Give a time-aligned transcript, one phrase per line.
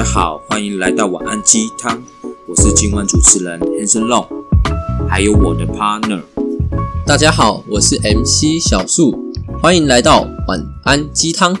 [0.00, 2.02] 家好，欢迎来到晚安鸡汤，
[2.48, 4.26] 我是今晚主持人 Hanson Long，
[5.06, 6.22] 还有我的 partner。
[7.04, 9.14] 大家好，我是 MC 小树，
[9.62, 11.54] 欢迎来到晚安鸡汤。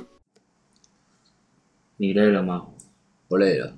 [1.98, 2.62] 你累了吗？
[3.28, 3.74] 我累了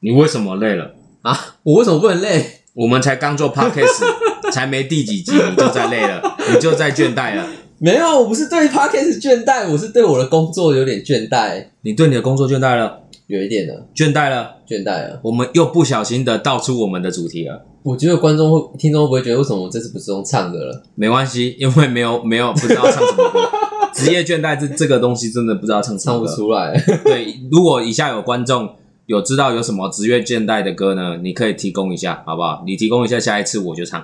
[0.00, 0.94] 你为什么累了？
[1.20, 1.56] 啊！
[1.64, 2.62] 我为什么不能累？
[2.72, 4.02] 我们才刚做 podcast，
[4.50, 7.46] 才没第几集你就在累了，你就在倦怠了。
[7.76, 15.20] 没有，我不是对 podcast 倦怠，我是对我的工作有点倦怠，你对你的工作倦怠了，有一点的倦怠了，倦怠了。
[15.22, 17.64] 我们又不小心的道出我们的主题了。
[17.82, 20.82] 我觉得观众会、听众会不会觉得为什么我这次不是用唱的了？
[20.94, 23.40] 没关系，因为没有没有不知道唱什么歌。
[23.94, 26.26] 职业倦怠这这个东西真的不知道唱什唱不。
[26.26, 26.78] 出来。
[27.04, 28.74] 对，如果以下有观众
[29.06, 32.64] 有知道有什么职业倦怠的歌呢，你可以提供一下，好不好？
[32.66, 34.00] 你提供一下，下一次我就唱。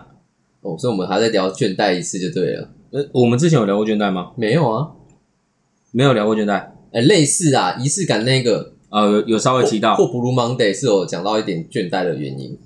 [0.60, 2.68] 哦，所以我们还在聊倦怠一次就对了。
[2.92, 4.32] 呃，我们之前有聊过倦怠吗？
[4.36, 4.90] 没有啊，
[5.90, 6.68] 没有聊过倦怠。
[6.92, 12.58] 哎，类似啊，仪式感那个呃，有有稍微提到或，Blue Monday 是有讲到一点倦怠的原因，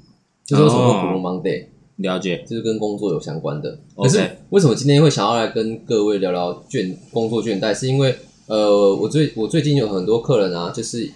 [0.46, 2.42] 就是为什么会 Blue Monday，、了解。
[2.48, 3.78] 就是跟工作有相关的。
[3.96, 4.18] 可是
[4.50, 7.74] 为什么今天会想要来跟各位聊聊倦工作倦怠？
[7.74, 11.08] 是因为呃，我最我最近有很多客人啊，就是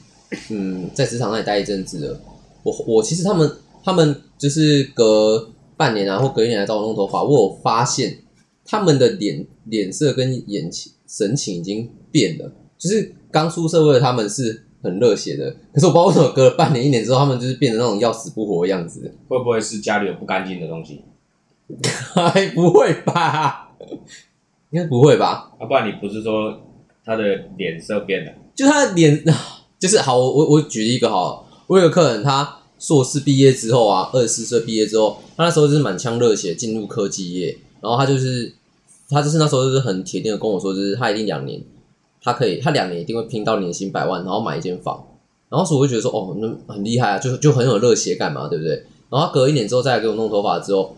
[0.51, 2.21] 嗯，在职场那里待一阵子了。
[2.63, 3.51] 我我其实他们
[3.83, 8.19] 他们就是隔半年啊，或隔一年来找我弄头发，我有发现
[8.65, 12.53] 他们的脸脸色跟眼情神情已经变了。
[12.77, 19.13] 就是刚出社会的他们是很热血的，可是我不知道为什么隔了半年一年之后，他们就是变成那种要死不活的样子。
[19.29, 21.03] 会不会是家里有不干净的东西？
[22.15, 23.71] 该 不会吧？
[24.71, 25.51] 应该不会吧？
[25.59, 26.61] 啊，不然你不是说
[27.05, 27.25] 他的
[27.57, 28.33] 脸色变了？
[28.55, 29.23] 就他的脸，
[29.79, 38.55] 就是好，我我我举一个好了，我有个客人，他硕士毕业之后啊，二十四岁毕业之后，他那时候就是满腔热血进入科技业，然后他就是
[39.09, 41.61] 他就是那时候就是很铁定的跟我说，就是他已经两年，
[42.23, 45.05] 他可以他两年一定会拼到年薪百万，然后买一间房，
[45.49, 48.85] 然后所以我就觉得说，哦，那很厉害啊，就就很有热血感嘛，对不对？
[49.11, 50.95] 然后隔一年之后再来给我弄头发之后，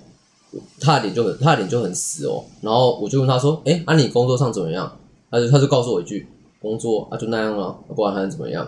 [0.80, 4.90] 他的脸就很他的脸就很死哦，然后我就问他说，哎，啊你工作上怎么样？
[5.30, 6.26] 他就他就告诉我一句，
[6.60, 8.66] 工作啊就那样了，不管还能怎么样？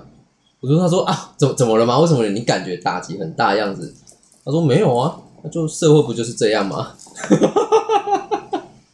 [0.60, 1.98] 我就问他说啊，怎怎么了吗？
[1.98, 3.92] 为什么你感觉打击很大的样子？
[4.44, 6.92] 他说没有啊，那就社会不就是这样吗？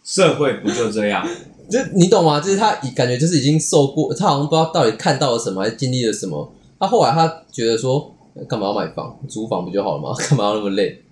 [0.02, 1.26] 社会不就这样？
[1.70, 2.40] 就你懂吗？
[2.40, 6.52] 就是他感觉就是已经受过，他好像不知道到底看到了什么，还是经历了什么。
[6.78, 8.14] 他后来他觉得说，
[8.48, 9.18] 干嘛要买房？
[9.28, 10.14] 租房不就好了吗？
[10.28, 11.02] 干嘛要那么累？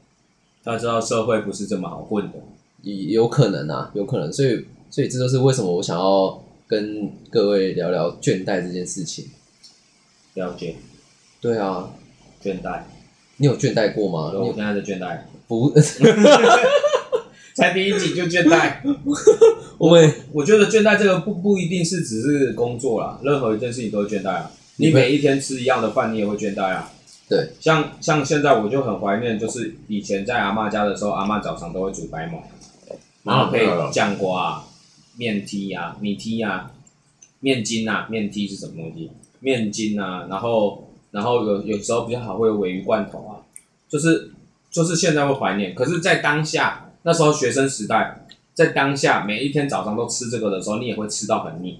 [0.64, 2.38] 他知道社会不是这么好混的。
[2.82, 4.32] 也有可能啊，有可能。
[4.32, 9.26] 所以，所以这就是为什么我想要跟各位聊聊倦怠这件事情。
[10.34, 10.76] 了解，
[11.40, 11.90] 对啊，
[12.42, 12.82] 倦怠。
[13.38, 14.30] 你有倦怠过吗？
[14.32, 15.18] 你我现在的倦怠，
[15.48, 15.70] 不，
[17.56, 18.76] 才第一集就倦怠。
[19.78, 24.50] 我们我觉得倦怠这个不不一定是只是工作啦，任何一件事情都会倦怠啊。
[24.76, 26.92] 你每一天吃一样的饭，你也会倦怠啊。
[27.30, 32.42] 对，像像现在我就很怀念，就是以前在阿嬷家的时候，阿嬷早上都会煮白馍，
[33.24, 34.64] 然后配嗯酱瓜、啊、
[35.16, 36.70] 面梯啊、米梯啊、
[37.40, 39.10] 面筋啊，面梯是什么东西？
[39.40, 43.40] 面筋啊，然后然后有有时候比较好会有鲔鱼罐头啊，
[43.88, 44.30] 就是
[44.70, 51.78] 就是现在会怀念，可是，在当下那时候学生时代，在当下每一天早上都吃这个的时候，你也会吃到很腻，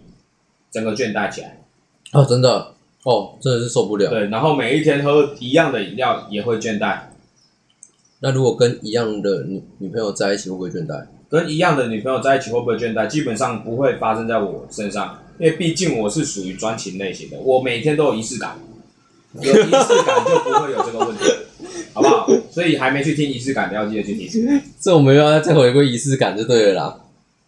[0.71, 1.65] 整个倦怠起来。
[2.13, 4.09] 哦，真的，哦，真的是受不了。
[4.09, 7.01] 对，然后每一天喝一样的饮料也会倦怠，
[8.21, 11.05] 那如果跟一样的女女朋友在一起，会不会倦怠？
[11.29, 13.09] 跟一样的女朋友在一起会不会倦怠？
[13.09, 18.57] 基本上不会发生在我身上，因为毕竟我是属于专情类型的，我每天都有仪式感，
[19.33, 21.25] 有仪式感就不会有这个问题，
[21.97, 22.29] 好不好？
[22.51, 24.61] 所以还没去听仪式感的要记得去听。
[24.79, 27.01] 这我们又要再回归仪式感就对了啦。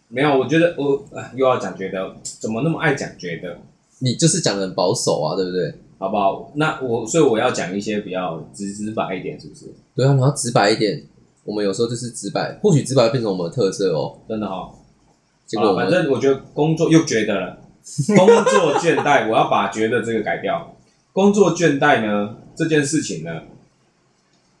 [0.07, 3.59] 没有，我觉得我哎又要讲觉得，怎么那么爱讲觉得？
[3.99, 5.71] 你就是讲的很保守啊，对不对？
[5.99, 6.51] 好不好？
[6.55, 9.65] 那我所以我要讲一些比较直直白一点，是不是？
[9.95, 11.03] 对啊，你要直白一点。
[11.43, 14.17] 我们有时候就是直白，或许直白会变成我们的特色哦。
[14.27, 14.71] 真的哈、
[15.45, 17.57] 结果反正我觉得工作又觉得了，
[18.15, 20.75] 工作倦怠，我要把觉得这个改掉。
[21.11, 23.31] 工作倦怠呢，这件事情呢，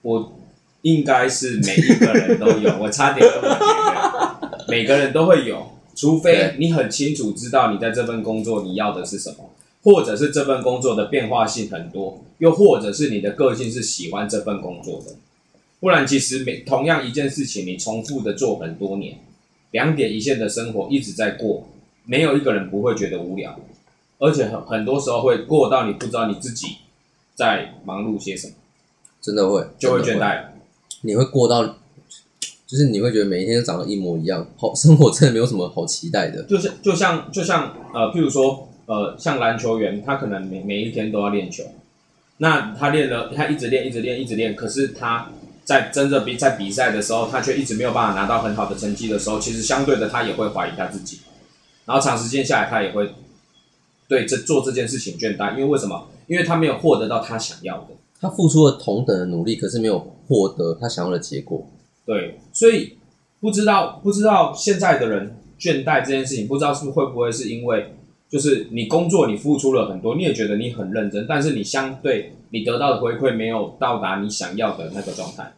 [0.01, 0.39] 我
[0.81, 3.65] 应该是每一个人都有，我差点这么觉
[4.49, 9.49] 得，每个人都会有，除非你很清楚知道你在这份工作你要的是什么，
[9.83, 15.15] 或者是这份工作的变化性很多，又或者是你的个性是喜欢这份工作的。
[15.81, 19.17] 不然，其实每同样一件事情，你重复的做很多年，
[19.71, 21.67] 两点一线的生活一直在过，
[22.05, 23.57] 没有一个人不会觉得无聊，
[24.17, 26.77] 而且很很多时候会过到你不知道你自己
[27.33, 28.53] 在忙碌些什么，
[29.21, 30.43] 真的会就会倦怠。
[31.01, 31.65] 你会过到，
[32.67, 36.43] 就是你会觉得每一天都长得一模一样，好生活真的没有什么好期待的。
[36.43, 41.63] 就是就像就像呃，譬如说呃，像篮球员，他可能每每一天都要练球，
[42.37, 45.29] 那他练了，他一直练，一直练，一直练，可是他
[45.63, 51.19] 在真的比在比赛的时候，他却一直没有办法拿到很好的成绩的时候，其实相对的他也会怀疑他自己，
[51.85, 53.09] 然后长时间下来，他也会
[54.07, 56.09] 对这做这件事情倦怠，因为为什么？
[56.27, 57.87] 因为他没有获得到他想要的。
[58.19, 61.67] 他付出了同等的努力，可是没有获得他想要的结果。
[62.05, 62.97] 对，所以
[63.39, 67.93] 不知道不知道现在的人倦怠这件事情，不知道是不是会不会是因为，
[68.29, 75.53] 就是你工作你付出了很多，你也觉得你很认真，但是你相对你得到的回馈没有到达你想要的那个状态，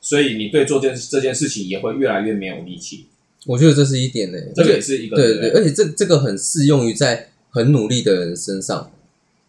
[0.00, 3.06] 所以你对做件这件事情也会越来越没有力气。
[3.46, 8.90] 我觉得这是一点呢、这个也是一个对对，对不而且这这个很适用于在很努力的人身上，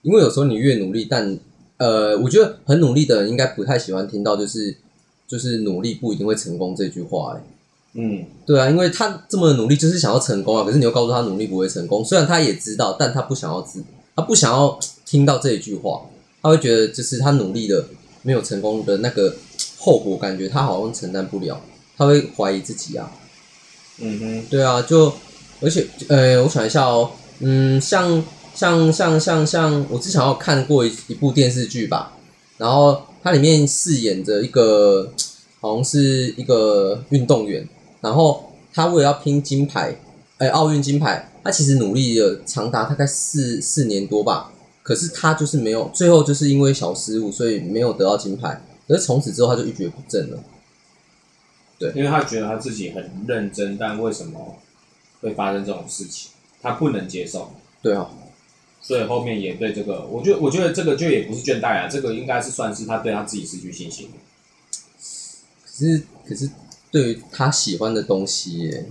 [0.01, 1.37] 因为有时候你越努力，但
[1.81, 4.75] 呃，我觉得很努力的人应该不太喜欢听到就是
[5.27, 7.41] 就是努力不一定会成功这句话、欸，
[7.93, 13.83] 嗯，对啊，因为他这么努力就是想要成功啊，可是你又告诉他努力不会成功，虽然他也知道，但他不想要知，
[14.15, 16.03] 他不想要听到这一句话，
[16.43, 17.83] 他会觉得就是他努力的
[18.21, 19.35] 没有成功的那个
[19.79, 21.59] 后果，感觉他好像承担不了，
[21.97, 23.11] 他会怀疑自己啊。
[23.97, 25.11] 嗯哼，对啊，就
[25.61, 28.23] 而且呃，我想一下哦，嗯，像
[28.53, 32.13] 像像像像，我之前有看过一一部电视剧吧，
[32.57, 35.11] 然后它里面饰演着一个
[35.59, 37.67] 好像是一个运动员，
[38.01, 39.95] 然后他为了要拼金牌，
[40.37, 44.51] 哎，奥运金牌，他其实努力了长达大概四四年多吧，
[44.83, 50.37] 可是他就是没有，最后就是因为小失误，所以没有得到金牌，可是从此之后他就一蹶不振了。
[51.79, 54.59] 对因为他觉得他自己很认真，但为什么
[55.21, 56.31] 会发生这种事情，
[56.61, 57.51] 他不能接受。
[57.81, 58.07] 对啊，
[58.81, 64.09] 所以后面也对这个，我觉得我觉得这个就也不是倦怠啊，这个应该是算是他对他自己失去信心。
[65.63, 66.49] 可是可是
[66.91, 68.85] 对于他喜欢的东西耶，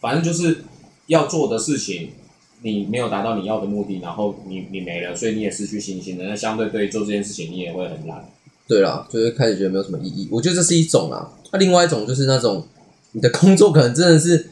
[0.00, 0.64] 反正就是
[1.06, 2.10] 要做的事情，
[2.62, 6.24] 你没有达到你要的目的，然后你你没了，所以你也失去信心了。
[6.24, 8.28] 那相对对于做这件事情，你也会很懒。
[8.66, 10.28] 对啦，就会开始觉得没有什么意义。
[10.30, 12.66] 我觉得这是一种啊，那、另外一种就是那种
[13.12, 14.50] 你的工作可能真的是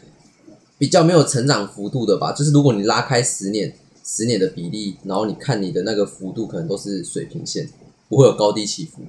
[0.78, 2.32] 比较没有成长幅度的吧。
[2.32, 3.74] 就是如果你拉开十年
[4.08, 7.68] 十年的比例，然后你看你的那个幅度可能都是水平线，
[8.08, 9.02] 不会有高低起伏，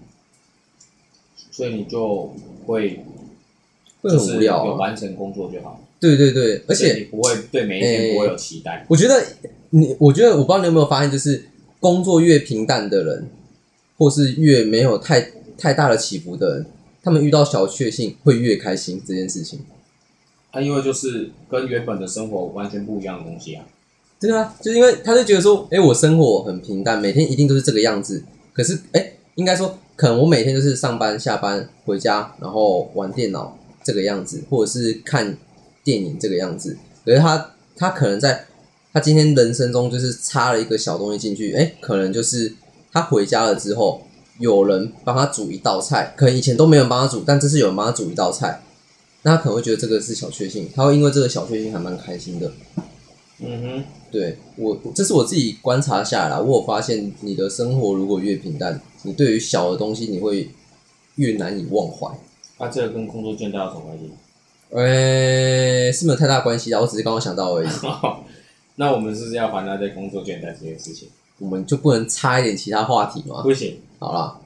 [1.51, 2.33] 所以你就
[2.65, 3.05] 会
[4.01, 4.73] 会就是有很无聊、啊。
[4.73, 8.87] 完成工作就好，对对对，而且你不会对每一天不会有期待。
[8.89, 9.23] 我觉得
[9.69, 11.45] 你，我觉得我不知道你有没有发现，就是
[11.79, 13.29] 工作越平淡的人，
[13.99, 16.65] 或是越没有太太大的起伏的人，
[17.03, 19.59] 他们遇到小确幸会越开心这件事情。
[20.51, 23.63] 他、因为就是跟原本的生活完全不一样的东西啊。
[24.19, 28.23] 对啊，就是因为他就觉得说，哎，我生活很平淡，每天一定都是这个样子。
[28.51, 35.37] 可是，哎，应该说，可能我每天就是上班、下班、回家，然后玩电脑这个样子，或者是看
[35.83, 36.75] 电影这个样子。
[37.05, 38.47] 可是他，他可能在
[38.91, 42.51] 他今天人生中就是插了一个小东西进去，哎，可能就是
[42.91, 44.01] 他回家了之后，
[44.39, 48.63] 有人帮他煮一道菜，可能以前都没有人帮他煮，但这次有人帮他煮一道菜，
[49.21, 52.51] 那他可能会觉得这个是小确幸，他会因为这个小确幸还蛮开心的。
[53.39, 60.49] 嗯哼，对我，这是我自己观察下来啦，我有发现你的生活如果越平淡，你对于小的东西你会
[61.15, 62.09] 越难以忘怀。
[62.59, 64.11] 那、这个跟工作倦怠有什么关系？
[64.69, 67.67] 呃、是没有太大关系啊，我只是刚刚想到而已。
[68.75, 71.09] 那我们是不是要还他在工作倦怠这件事情？
[71.39, 73.43] 我们就不能插一点其他话题吗？
[73.43, 73.79] 不行。
[73.99, 74.39] 好啦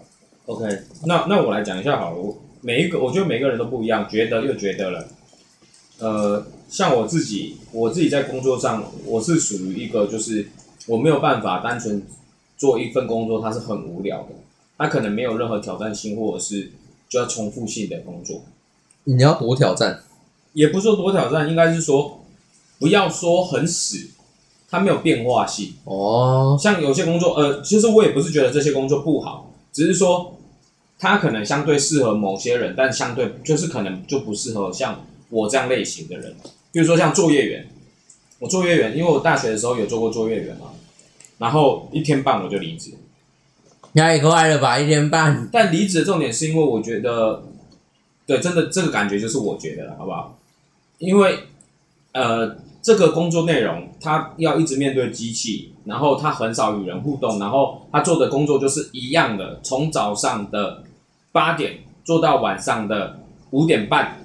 [0.45, 0.65] ，OK，
[1.05, 2.17] 那那我来讲一下好了。
[2.17, 5.07] 我每一个，我觉得每个人都不一样，觉得又觉得了。
[5.99, 10.49] 呃，像我自己，我自己在工作上，我是属于一个就是
[10.87, 12.01] 我没有办法单纯
[12.57, 14.29] 做一份工作，它是很无聊的，
[14.77, 16.71] 它可能没有任何挑战性，或者是
[17.09, 18.41] 就要重复性的工作。
[19.03, 20.01] 你要多挑战，
[20.53, 22.21] 也不是说多挑战，应该是说
[22.79, 24.07] 不要说很死，
[24.69, 25.73] 它没有变化性。
[25.83, 30.37] 哦，像有些工作，呃，其实我也不是觉得这些工作不好，只是说
[30.97, 36.33] 它可能相对适合某些人，但相对就是可能就不适合像我这样类型的人。
[36.71, 37.67] 比如说像作业员，
[38.39, 40.67] 我作业员，因为我大学的时候有做过作业员嘛，
[41.37, 42.91] 然后一天半我就离职。
[43.93, 45.49] 太快了吧，一天半。
[45.51, 47.43] 但离职的重点是因为我觉得，
[48.25, 50.37] 对，真的这个感觉就是我觉得了，好不好？
[50.97, 51.39] 因为
[52.13, 60.83] 呃，这个工作内容他要一直面对机器，然后他很少与人互动，然后他做的工作就是一样的，从早上的
[61.33, 64.20] 八点做到晚上的五点半，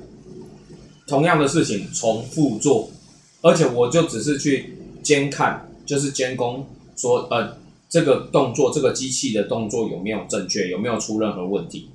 [1.07, 2.91] 同样的事情重复做，
[3.43, 7.59] 而且我就只是去监看，就是监工说呃。
[7.89, 11.89] 这个动作，这个机器的动作有没有正确，有没有出任何问题？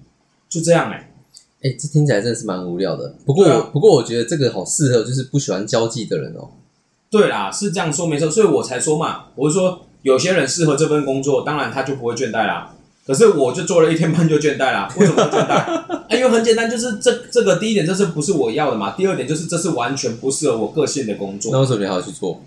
[0.47, 1.11] 就这样哎、
[1.63, 3.13] 哎、这听起来真的是蛮无聊的。
[3.25, 6.47] 不过我，啊不过我觉得这个好适合就是不喜欢交际的人哦。
[7.09, 12.73] 对啦，是这样说没错，所以我才说嘛，我是说有些人适合这份工作，当然他就不会倦怠啦。
[13.11, 15.53] 可是我就做了一天半就倦怠啦， 为什么会倦怠？
[15.53, 18.91] 啊，因为很简单，就是这这个第一点，这是不是我要的嘛？
[18.91, 21.51] 第二点就是这是完全不适合我个性的工作。
[21.51, 22.39] 那为什么你还要去做？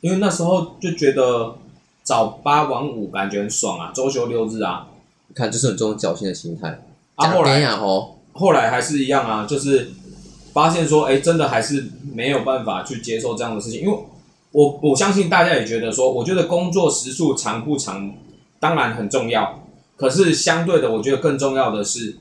[0.00, 1.54] 因为那时候就觉得
[2.02, 4.88] 早八晚五感觉很爽啊，周休六日啊。
[5.28, 6.82] 你看，就是你这种侥幸的心态。
[7.14, 9.92] 啊，后来呀，吼，后来还是一样啊，就是
[10.52, 13.96] 发现说，哎，真的还是没有办法去接受这样的事情，因为
[14.50, 18.12] 我我相信大家也觉得说，我觉得工作时数长不长，
[18.58, 19.61] 当然很重要，
[19.96, 22.16] 可是相对的，我觉得更重要的是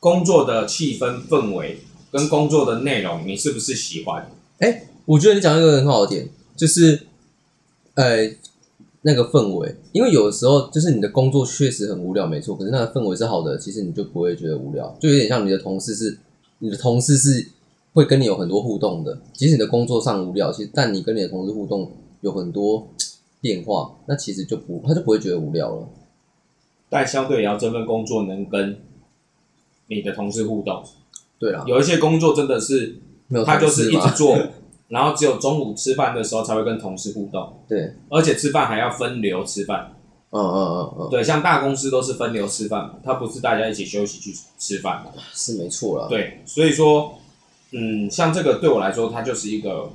[0.00, 4.30] 工作的气氛氛围跟工作的内容，你是不是喜欢？
[4.58, 7.06] 哎，我觉得你讲一个很好的点，就是，
[7.94, 8.34] 呃。
[9.06, 12.56] 那个氛围，因为有的时候就是你的工作确实很无聊，没错。
[12.56, 16.18] 可是那个氛围是好的，其实你就不会觉得无聊，就有点像你的同事是，
[16.60, 17.46] 你的同事是
[17.92, 19.20] 会跟你有很多互动的。
[19.34, 22.88] 即使你的工作上无聊，其实但你跟你的同事互动有很多
[23.42, 25.86] 变化，那其实就不他就不会觉得无聊了。
[26.94, 28.80] 但相对也要这份工作能跟
[29.88, 30.84] 你的同事互动。
[31.40, 33.00] 对啊，有一些工作真的是，
[33.44, 34.38] 他就是一直做。
[34.86, 39.92] 然后只有中午吃饭的时候才会跟同事互动， 对，而且吃饭还要分流吃饭，
[40.30, 47.14] 嗯嗯嗯嗯，对，像大公司都是分流吃饭，嘛，他不是大家一起休息去吃饭，是没错了，对，所以说，
[47.72, 49.90] 嗯，像这个对我来说，它就是一个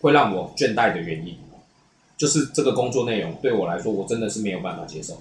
[0.00, 1.34] 会让我倦怠的原因，
[2.18, 5.16] 就是这个工作内容对我来说，我真的是没有办法接受。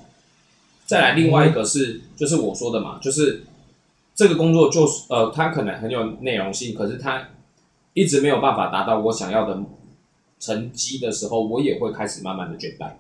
[0.85, 3.43] 再来另外一个是，就是我说的嘛，就是
[4.13, 7.29] 这个工作就是呃，它可能很有内容性，可是它。
[7.97, 9.57] 一直没有办法达到我想要的
[10.37, 12.91] 成绩的时候，我也会开始慢慢的倦怠，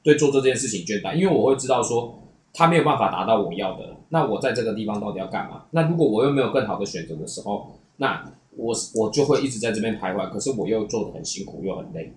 [0.00, 2.22] 对做这件事情倦怠，因为我会知道说
[2.52, 5.64] 他没有办法达到我要的，那我在这个地方到底要干嘛？
[5.72, 12.12] 那如果我又没有更好的选择的时候，那我我就会一直在这边徘徊，可是我又做的很辛苦又很累，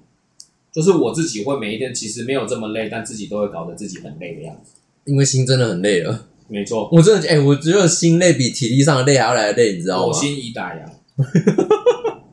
[0.72, 4.74] 就是我自己会每一天其实没有这么累，但自己都会搞得自己很累的样子，
[5.08, 10.06] 因为心真的很累了，没错，我真的哎，我觉得心累比体力上的累还要来的累，你知道吗？
[10.08, 10.86] 我心已打烊。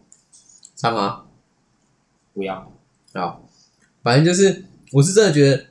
[0.77, 1.23] 唱吗？
[2.35, 2.71] 不要
[3.15, 3.49] 好！
[4.03, 5.65] 反正就是，我是真的觉得，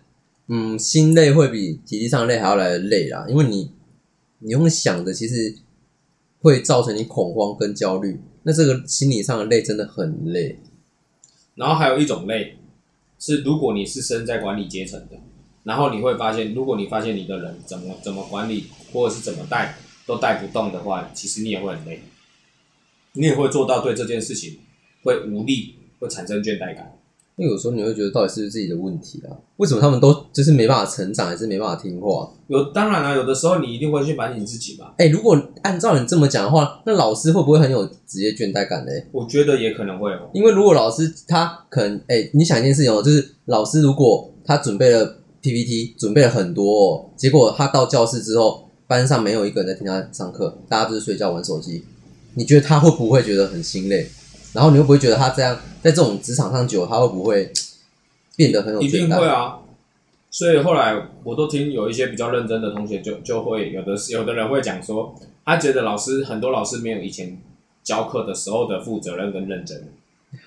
[0.48, 3.26] 嗯，心累会比体力上累还要来的累啦。
[3.30, 3.70] 因为你，
[4.40, 5.56] 你用想的，其实
[6.42, 8.20] 会造成你恐慌跟焦虑。
[8.44, 10.58] 那这个心理上的累真的很累。
[11.56, 12.58] 然后还有一种累，
[13.20, 15.18] 是如果你是身在管理阶层的，
[15.64, 22.02] 然后你会发现，如果你发现你的人怎么怎么管理，或者是怎么带都带不动的话，其实你也会很累，
[23.14, 24.60] 你也会做到对这件事情。
[25.06, 26.98] 会无力，会产生倦怠感。
[27.36, 29.36] 因为有时候你会觉得，到底是不是自己的问题啊？
[29.58, 32.32] 为什么他们都就是没办法成长，还是没办法听话？
[32.48, 34.94] 有当然了，有的时候你一定会去反省自己吧。
[34.98, 38.92] 哎，如果按照你这么讲的话，那老师会不会很有职业倦怠感呢？
[39.12, 40.30] 我觉得也可能会哦。
[40.34, 51.84] 因为如果老师他可能，哎，你想一件事情哦，就是老师如果他准备了 PPT，准备了很多，哦，结果他到教室之后，班上没有一个人在听他上课，大家都是睡觉玩手机，
[52.36, 54.08] 你觉得他会不会觉得很心累？
[54.54, 57.52] 然后你会不会觉得他这样在这种职场上久，他会不会
[58.38, 58.82] 变得很有？
[58.82, 59.60] 一定会啊！
[60.32, 67.38] 所以后来我都听有一些比较认真的同学，就就会有的有的人会讲说，他觉得老师很多老师没有以前
[67.84, 69.90] 教课的时候的负责任跟认真。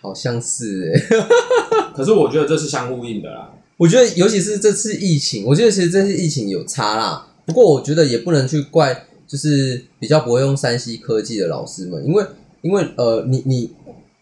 [0.01, 1.17] 好像是哎，
[1.95, 3.53] 可是我觉得这是相呼应的啦。
[3.77, 7.27] 我觉得尤其是这次疫情，我觉得其实这次疫情有差啦。
[7.45, 12.25] 不过我觉得也不能去怪，就是比较不会用山西科技的老师们，因为
[12.63, 13.71] 因为呃，你你。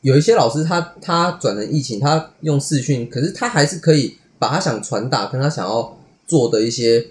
[0.03, 5.97] 有一些老师，他他转成疫情，他用视讯，可是他还是可以把他想传达跟他想要
[6.27, 7.03] 做的一些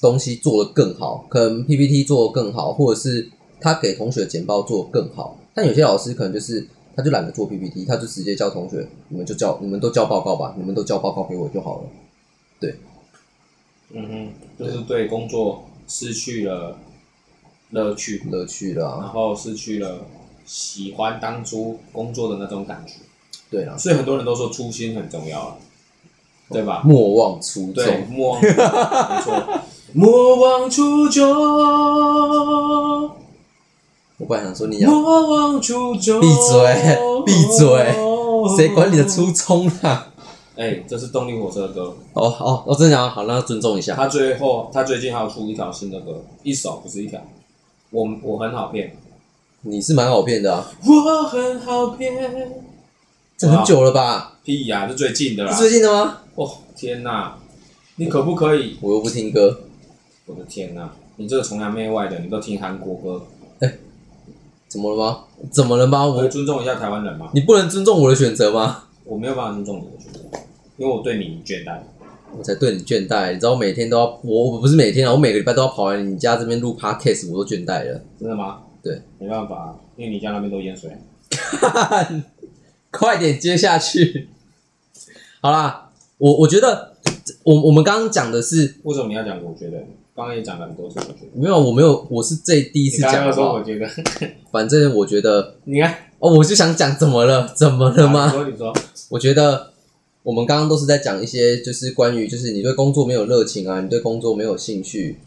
[0.00, 3.28] 东西做得更好，可能 PPT 做得更好，或者是
[3.60, 5.38] 他给同学简报做得更好。
[5.54, 11.84] 但有些老师可能就是他就懒得做 PPT，他就直接叫同学，你们就交，你们都交报告吧，你们都交报告给我就好了。
[12.60, 12.76] 对，
[13.92, 16.78] 嗯哼，就是对工作失去了
[17.70, 20.06] 乐趣，乐趣了，然后失去了。
[20.44, 22.94] 喜欢当初工作的那种感觉，
[23.48, 25.56] 对啊，所以很多人都说初心很重要啊，
[26.50, 26.82] 对吧？
[26.84, 28.48] 莫忘初衷，莫忘，初
[29.30, 29.60] 衷，
[29.92, 31.22] 莫忘初衷。
[34.22, 37.92] 我本来想说你要莫忘初衷，闭嘴，闭嘴，
[38.56, 40.12] 谁管你的初衷啊？
[40.54, 41.96] 哎，这是动力火车的歌。
[42.12, 43.96] 哦哦，我真的讲好，那尊重一下。
[43.96, 47.20] 他最后，他最近还要出一条新的歌，一首不是一条。
[47.90, 48.96] 我我很好骗。
[49.62, 50.70] 你是蛮好骗的啊！
[50.86, 52.62] 我很好骗，
[53.36, 54.38] 这很久了吧？
[54.44, 55.52] 屁呀，是最近的啦！
[55.52, 56.18] 是最近的吗？
[56.36, 57.36] 哦天哪！
[57.96, 58.76] 你可不可以？
[58.80, 59.62] 我又不听歌。
[60.26, 60.92] 我的天哪！
[61.16, 63.20] 你这个崇洋媚外的，你都听韩国歌？
[64.72, 65.24] 哎，怎么了吗？
[65.50, 66.06] 怎么了吗？
[66.06, 67.30] 我尊重一下台湾人吗？
[67.34, 68.84] 你不能尊重我的选择吗？
[69.04, 70.38] 我没有办法尊重你的选择，
[70.78, 71.78] 因为我对你倦怠。
[72.34, 73.32] 我才对你倦怠。
[73.32, 78.00] 你知道我每天都要，我我不是每天啊，我每个礼拜都要跑来你家这边录 podcast，我都倦怠了。
[78.18, 78.60] 真的吗？
[78.82, 80.90] 对，没办法，因为你家那边都淹水。
[82.90, 84.28] 快点接下去。
[85.42, 86.94] 好啦，我我觉得
[87.44, 89.42] 我我们刚刚讲的是为什么你要讲？
[89.44, 89.84] 我觉得
[90.14, 91.40] 刚刚也讲了很多次，我觉得。
[91.40, 93.88] 没有，我没有，我是这第一次你刚讲好不好刚说我觉得，
[94.52, 98.30] 反正我觉得你看哦，我就想讲怎么了，怎么了你吗？
[98.30, 98.72] 说你说，
[99.08, 99.72] 我觉得
[100.22, 105.18] 我们刚刚都是在讲一些，就是关于就是你对工作没有热情啊，你对工作没有兴趣，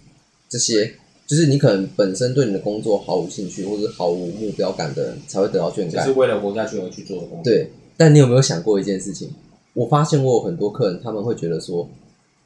[0.48, 0.94] 这些
[1.25, 6.12] 就是你可能本身对你的工作毫无兴趣或者毫无目标感的人才会得到倦怠只是。
[6.12, 7.51] 为了活下去而去做的工作。
[7.51, 9.32] 对，但你有没有想过一件事情？
[9.74, 11.89] 我发现我有很多客人，他们会觉得说，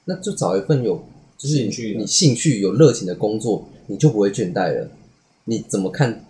[0.06, 1.04] 那就找一份有
[1.40, 4.92] 就是兴趣的你兴趣有热情的工作，你就不会倦怠了。
[5.46, 6.26] 你怎么看？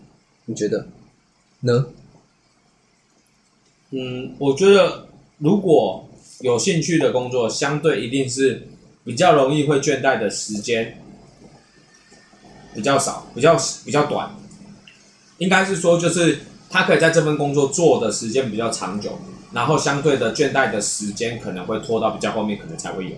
[0.46, 0.88] 你觉得
[1.62, 1.88] 呢？
[3.90, 5.08] 嗯，我觉得
[5.40, 6.08] 如果
[6.42, 8.68] 有兴趣的工作，相对一定是
[9.04, 11.02] 比较容易会倦怠的时间
[12.76, 14.30] 比较少，比较比较短。
[15.40, 16.38] 应该是说，就是
[16.70, 19.18] 他可以在这份工作做的时间比较长久，
[19.54, 23.18] 然后相对的倦怠的时间可能会拖到比较后面，可能才会有。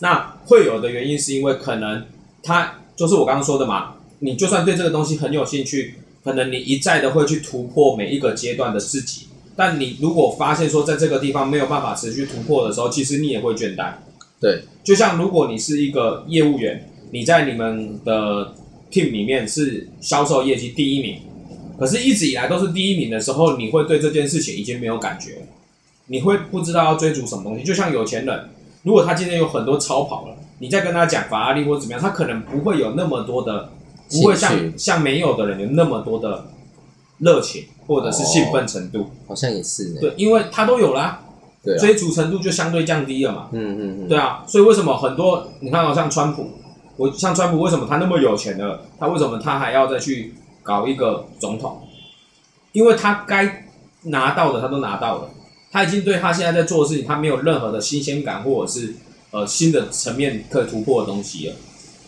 [0.00, 2.04] 那会有的原因是因为可能
[2.42, 13.94] 他就是我刚刚说的嘛，你就算对这个东西很有兴趣，可能你一再的会去突破每一个阶段的自己，但你如果发现说在这个地方没有办法持续突破的时候，其实你也会倦怠。
[14.40, 18.54] 对，就像如果你是一个业务员，你在你们的
[18.90, 21.18] team 里面是销售业绩第一名，
[21.78, 25.46] 可是一直以来都是第一名的时候，你会对这件事情已经没有感觉，
[26.08, 27.64] 你会不知道要追逐什么东西。
[27.64, 28.50] 就像有钱人，
[28.84, 33.70] 如果他今天有很多超跑了，你再跟他讲法拉利或者怎么样，他可能不会有那么多的，
[34.10, 36.44] 不会兴像像没有的人有那么多的
[37.18, 39.10] 热情或者是兴奋程度。
[39.26, 40.00] 好像也是呢。
[40.00, 41.20] 对，因为他都有啦，
[41.62, 43.48] 对啊，追逐程度就相对降低了嘛。
[43.52, 46.50] 嗯嗯嗯，对啊，所以为什么很多你看好像川普，
[46.96, 48.78] 我像川普为什么他那么有钱呢？
[48.98, 51.80] 他为什么他还要再去搞一个总统？
[52.72, 53.66] 因为他该
[54.02, 55.30] 拿到的他都拿到了，
[55.74, 58.94] 他已经对他现在在做的事情，他没有任何的新鲜感或者是
[59.32, 61.56] 呃新的层面可以突破的东西了，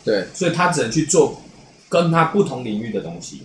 [0.04, 1.42] 对所以他只能去做
[1.88, 3.42] 跟他不同领域的东西。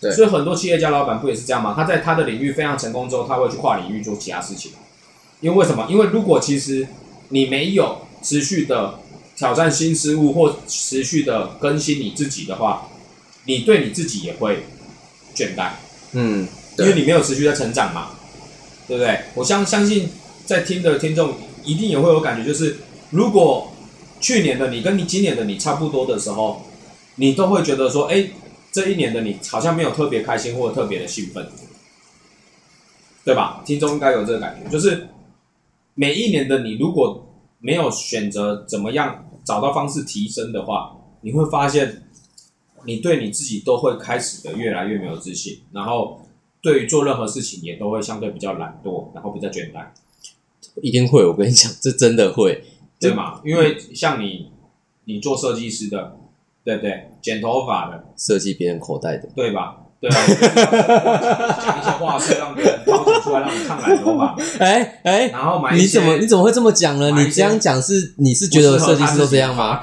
[0.00, 1.72] 对所以很多企业家老板不也是这样吗？
[1.76, 4.72] 他在他的领域非常成功之后，他会去跨领域做其他事情。
[5.40, 5.86] 因为为什么？
[5.88, 6.88] 因为如果其实
[7.28, 8.98] 你没有持续的
[9.36, 12.88] 挑战新事物或持续的更新你自己的话，
[13.44, 14.64] 你对你自己也会
[15.32, 15.70] 倦怠，
[16.10, 18.08] 嗯，因为你没有持续在成长嘛，
[18.90, 19.20] 对不对？
[19.36, 20.08] 我相相信
[20.44, 22.78] 在听的听众一定也会有感觉，就是
[23.10, 23.70] 如果
[24.18, 26.62] 去年的你跟你今年的你差不多的时候，
[27.14, 28.28] 你都会觉得说，哎，
[28.72, 31.48] 这一年的你好像没有特别开心或者特别的兴奋，
[33.24, 33.62] 对吧？
[33.64, 35.06] 听众应该有这个感觉，就是
[35.94, 42.02] 每一年的你如果没有选择怎么样找到方式提升的话，你会发现
[42.84, 46.20] 你对你自己都会开始的越来越没有自信，然后
[46.62, 49.86] 对于做任何事情也都会相对比较懒惰，然后比较倦怠，
[50.82, 51.24] 一定会。
[51.26, 52.64] 我跟你讲，这真的会。
[53.00, 53.40] 对吗？
[53.44, 54.50] 因为像你，
[55.04, 56.16] 你做设计师的，
[56.62, 57.10] 对不对？
[57.22, 59.76] 剪头发的，设计别人口袋的，对吧？
[60.00, 60.16] 对啊，
[61.62, 67.10] 讲一些话是让别人掏钱出来让你烫染头发，哎哎，然后买你怎么你怎么会这么讲呢？
[67.10, 69.82] 你这样讲是你是觉得设计师都这样吗？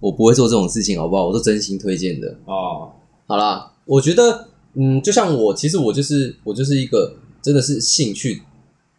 [0.00, 1.26] 我不会做这种事情，好不好？
[1.26, 2.36] 我都真心推荐的。
[2.44, 2.90] 哦，
[3.28, 8.42] 好啦，我觉得，嗯，就像我，其实我就是我就是一个真的是兴趣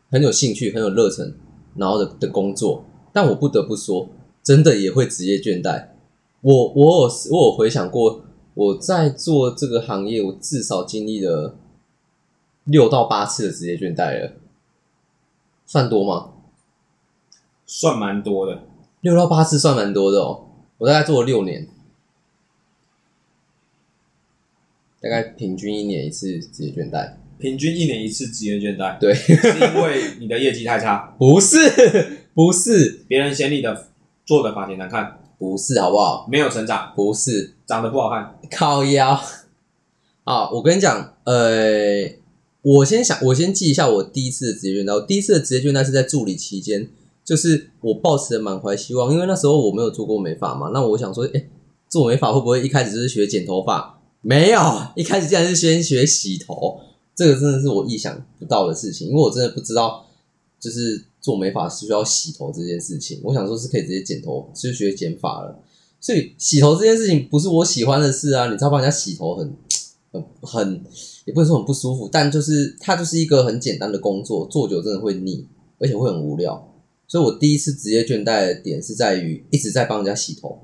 [0.10, 1.34] 很有兴趣、很有热忱，
[1.76, 4.08] 然后的的工作，但我不得不说，
[4.44, 5.88] 真的也会职业倦怠。
[6.42, 8.22] 我我有我有回想过，
[8.54, 11.56] 我在做这个行业，我至少经历了
[12.66, 14.34] 六到八次的职业倦怠了，
[15.66, 16.30] 算多吗？
[17.66, 18.64] 算蛮多的。
[19.02, 20.46] 六到八次算蛮多的哦。
[20.78, 21.68] 我大概做了六年，
[25.04, 27.16] 大概平均一年一次职业倦怠。
[27.38, 31.60] 平均一年一次职业倦怠，对，是因为你的业绩太差， 不是，
[32.34, 33.88] 不是，别人嫌你的
[34.26, 36.26] 做的发型难看，不是，好不好？
[36.32, 39.20] 没有成长，不是，长得不好看，靠腰。
[40.24, 42.06] 啊，我跟你讲，呃，
[42.62, 44.94] 我先想，我先记一下我第一次的职业倦怠。
[44.94, 46.88] 我第一次的职业倦怠是在助理期间，
[47.26, 50.70] 就是我抱持着满怀希望，因为那时候我没有做过美发嘛。
[50.74, 51.50] 那我想说，哎，
[51.90, 54.00] 做美发会不会一开始就是学剪头发？
[54.24, 54.60] 没有，
[54.96, 56.80] 一开始竟然是先学洗头。
[57.14, 60.08] 这个真的是我意想不到的事情，因为我真的不知道，
[60.60, 63.20] 就是做美发是需要洗头这件事情。
[63.22, 65.60] 我想说是可以直接剪头，就学剪发了。
[66.00, 68.50] 所以洗头这件事情不是我喜欢的事啊！
[68.50, 69.54] 你知道帮人家洗头很
[70.12, 70.84] 很很，
[71.26, 75.46] 也不能说很不舒服，但就是它就是一个很简单的工作，做久真的会腻，
[75.80, 76.74] 而且会很无聊。
[77.08, 80.60] 所以我第一次职业倦怠的点是在于一直在帮人家洗头，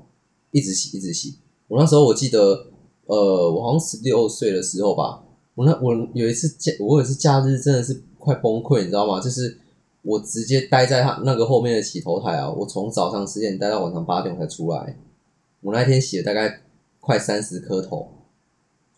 [0.50, 1.36] 一直洗一直洗。
[1.68, 2.69] 我那时候我记得，
[3.10, 5.20] 呃，我好像十六岁的时候吧，
[5.56, 9.18] 我那我有一次假，我有一次假日真的是快崩溃，你知道吗？
[9.20, 9.58] 就是
[10.02, 14.96] 我直接待在他那个后面的洗头台啊，我从早上十点待到晚上八点才出来。
[15.60, 16.60] 我那天洗了大概
[17.00, 18.08] 快三十颗头，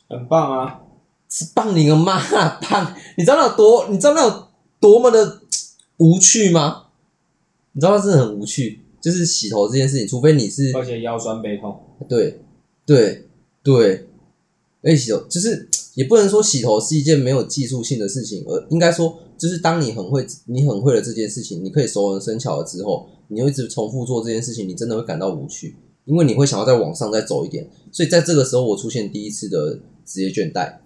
[0.08, 0.82] 很棒啊！
[1.28, 2.20] 是棒你个妈
[2.60, 2.94] 棒！
[3.16, 4.48] 你知道那有多，你知道那有
[4.78, 5.40] 多么的
[5.96, 6.88] 无趣吗？
[7.72, 12.42] 你知道它真的很无趣，就是洗头这件事情，除非你是而且腰酸背痛，对
[12.84, 13.26] 对
[13.62, 14.06] 对，
[14.82, 27.68] 而且洗头就是也不能说洗头是一件没有技术性的事情，而应该说就是当你很会你很会了这件事情，你可以熟能生巧了之后，你又一直重复做这件事情，你真的会感到无趣，因为你会想要再往上再走一点。
[27.92, 30.78] 所以在这个时候，我出现第一次的职业倦怠，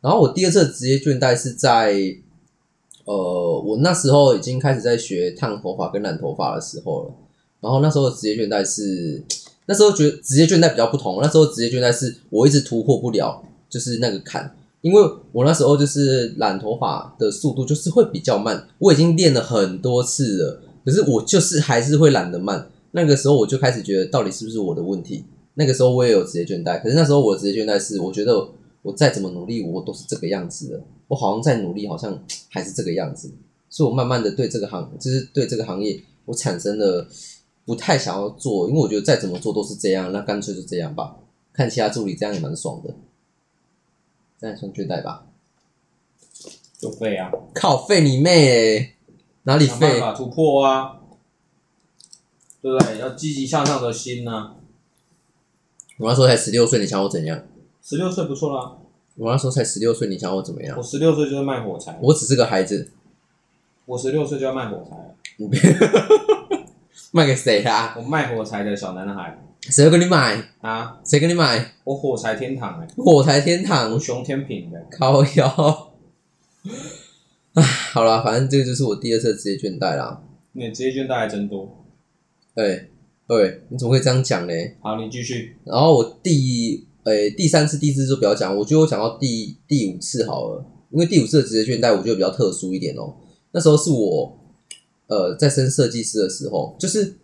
[0.00, 1.94] 然后我第二次的职业倦怠是在
[3.04, 7.14] 呃，我那时候已经开始在学烫头发跟染头发的时候了。
[7.60, 9.22] 然后那时候的职业倦怠是，
[9.72, 11.18] 那时候觉得职业倦怠比较不同。
[11.22, 18.68] 那时候职业倦怠是我一直突破不了，就是那个坎，因为我那时候就是染头发的速度就是会比较慢。
[18.78, 22.68] 我已经练了很多次了，可是我就是还是会染得慢。
[22.90, 25.24] 那个时候我就开始觉得，到底是不是我的问题？
[25.54, 28.46] 那个时候我也有职业倦怠，可是那时候我的职业倦怠是，我觉得
[28.82, 30.80] 我再怎么努力，我都是这个样子的。
[31.08, 33.32] 我好像再努力，好像还是这个样子。
[33.70, 37.06] 所以我慢慢的对这个行，就是对这个行业，我产生了
[37.64, 41.16] 不太想要做，因为我觉得再怎么做都是这样，那干脆就这样吧。
[41.52, 42.94] 看其他助理这样也蛮爽的，
[44.40, 45.26] 这样算倦怠吧？
[46.78, 47.30] 就废啊！
[47.54, 48.94] 靠，废你妹、欸！
[49.44, 50.00] 哪里废？
[50.00, 50.98] 法突破啊，
[52.60, 52.98] 对不对？
[52.98, 54.56] 要积极向上的心呢、
[55.98, 57.46] 我那时候才十六岁，你想我怎样？
[57.82, 58.78] 十六岁不错啦，
[59.16, 60.82] 我那时候才十六岁，你想我怎么样我？
[60.82, 62.90] 十六岁就是卖火柴，我只是个孩子，
[63.84, 65.14] 我十六岁就要卖火柴了，
[67.12, 67.94] 卖给谁啊？
[67.96, 69.38] 我卖火柴的小男孩
[69.70, 70.42] 谁会跟你买？
[70.62, 71.72] 啊，谁跟你买？
[71.84, 75.92] 我火柴天堂哎、火柴天堂我，熊天平的，靠腰。
[77.52, 80.22] 唉，好啦，反正这个就是我第二次的职业倦怠啦。
[80.52, 81.84] 你的职业倦怠还真多。
[82.54, 82.90] 对，
[83.28, 84.54] 对，你怎么会这样讲呢？
[84.80, 85.56] 好，你继续。
[85.64, 93.14] 然后我第呃第三次、第四次就不要讲，我觉得我讲到第第五次好了，因为第五次的职业倦怠，我觉得比较特殊一点哦。
[93.52, 94.38] 那时候是我
[95.12, 97.14] 呃在升设计师的时候，就是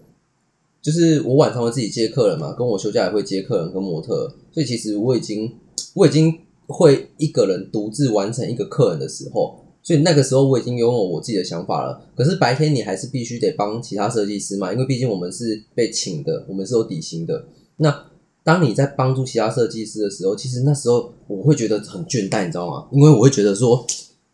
[0.83, 5.51] 就是我晚上会自己接客人嘛，跟我休假也会接客人跟模特，所以其实我已经
[5.95, 9.65] 我已经会一个人独自完成一个客人的时候。
[9.81, 17.47] 所以那个时候我已经拥有我自己的想法了，可是白天你还是必须得帮其他设计师嘛，因为毕竟我们是被请的，我们是有底薪的。
[17.79, 18.05] 那
[18.45, 22.87] 当你在帮助其他设计师的时候，其实那时候我会觉得很倦怠，你知道吗？
[22.93, 23.87] 因为我会觉得说，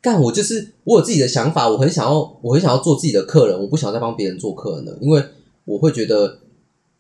[0.05, 5.25] 干我就是我有自己的想法，我很想要，我很想要做自己的客人，我不想再帮别人做客人了，因为
[5.65, 6.41] 我会觉得，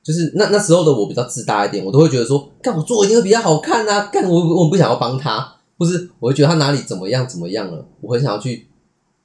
[0.02, 8.66] 就是那那时候的我比较自大一点，我都会觉得说，干我做一定会比较好看啊，干我我不想要帮他，或是我会觉得他哪里怎么样怎么样了，我很想要去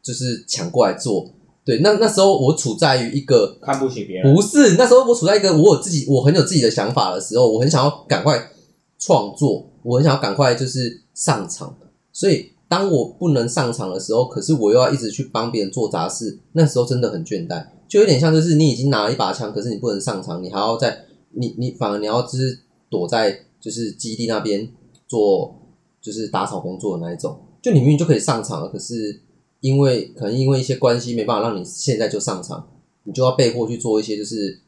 [0.04, 1.30] 就是抢过来做。
[1.64, 8.52] 对，那那时候我处在于一个看不起别人，不是，那时候我处在一个我有自己，我很有自己的想法的时候，我很想要赶快
[8.98, 11.74] 创作，我很想要赶快就是上场。
[12.12, 24.72] 所以当我不能上场的时候，可是我又要一直去帮别人做杂事，那时候真的很倦怠，就有点像就是你已经拿了一把枪，可是你不能上场，你还要在你你反而你要就是躲在就是基地那边
[25.08, 25.60] 做
[26.00, 29.20] 就是打扫工作的那一种，就你明明就可以上场了，可是
[29.60, 32.70] 因为可能因为一些关系没办法让你现在就上场。
[33.04, 34.60] 你就要被迫去做一些就是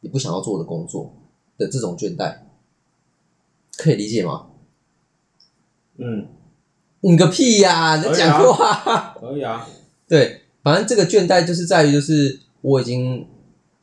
[0.00, 1.12] 你不想要做的工作
[1.56, 2.36] 的这种倦怠，
[3.76, 4.46] 可以理解吗？
[5.96, 6.28] 嗯，
[7.00, 9.14] 你个屁呀、你在讲话。
[9.20, 9.68] 可以啊，
[10.08, 13.26] 对，反正这个倦怠就是在于，就是我已经，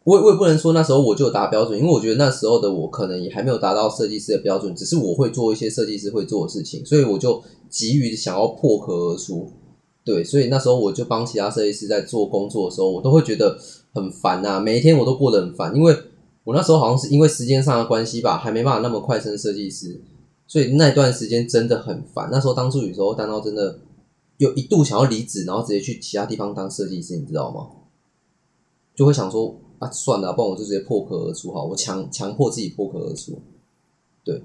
[0.03, 9.49] 我我也不能说那时候我就有达标准，因为我觉得那时候的我可能也还没有达到设计师的标准，只是我会做一些设计师会做的事情，所以我就急于想要破壳而出。
[10.03, 13.57] 对，所以那时候我就帮其他设计师在做工作的时候，我都会觉得
[13.93, 15.97] 很烦呐、每一天我都过得很烦，因为
[16.43, 19.99] 我那时候好像是因为时间上的关系吧，还没办法那么快升设计师，
[20.47, 22.29] 所以那段时间真的很烦。
[22.31, 23.79] 那时候当助理的时候，当到真的
[24.37, 27.67] 有一度想要离职，然后直接去其他地方当设计师，你知道吗？
[28.95, 33.39] 就会想说啊，算了，不然我就直接破壳而出哈，我强强迫自己破壳而出。
[34.23, 34.41] 对，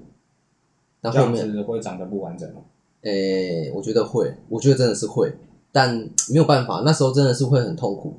[0.99, 2.61] 但这样后面子会长得不完整吗？
[3.03, 5.33] 诶、我觉得会，我觉得真的是会，
[5.71, 5.95] 但
[6.29, 8.13] 没有办法，那时候真的是会很痛苦，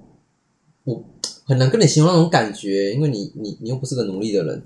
[0.84, 1.04] 我
[1.44, 4.62] 很难跟你形容那种感觉，因为你你你又不是个努力的人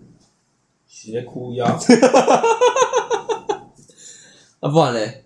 [0.86, 1.66] 学哭腰，
[4.66, 5.22] 啊，不然嘞，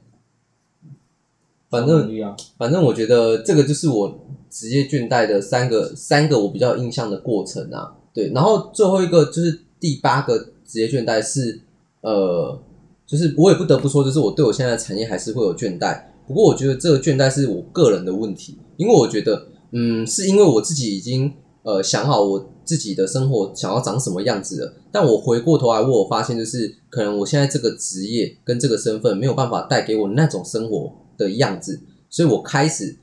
[1.71, 4.19] 反正努力啊，反正我觉得这个就是我
[4.51, 11.59] 职业倦怠的三个三个我比较印象的过程啊，对，然后最后一个就是第八个职业倦怠是
[12.03, 12.61] 呃，
[13.07, 32.97] 就是我也不得不说，就是我对我现在的产业还是会有倦怠，不过我觉得这个倦怠是我个人的问题，因为我觉得嗯，是因为我自己已经呃想好我自己的生活想要长什么样子了，但我回过头来，我发现就是可能我现在这个职业跟这个身份没有办法带给我那种生活的样子，所以我开始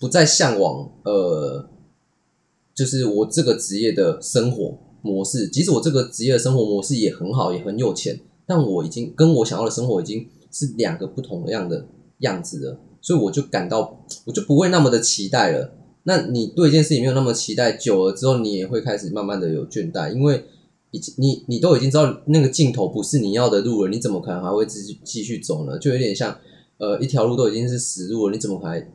[0.00, 1.68] 不再向往呃，
[2.74, 5.48] 就是我这个职业的生活模式。
[5.48, 11.84] 即使我这个职业的生活模式也很好，也很有钱，但我已经跟我想要的生活已经是两个不同样的
[12.18, 15.72] 样子了，所以我就感到我就不会那么的期待了。
[16.08, 20.42] 那你对一件事情没有那么期待，久了之后，你也会开始慢慢的有倦怠，因为
[20.90, 25.78] 已经你你都已经知道那个尽头不是你要的路了，你怎么可能还会继续继续走呢？
[25.78, 26.34] 就有点像
[26.78, 28.90] 呃一条路都已经是死路了，你怎么还